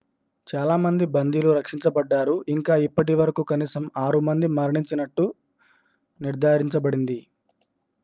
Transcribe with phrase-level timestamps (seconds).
[0.47, 5.27] చాలా మంది బందీలు రక్షించబడ్డారు ఇంకా ఇప్పటివరకు కనీసం 6 మంది మరణించినట్లు
[6.19, 7.19] నిర్ధారించబడింది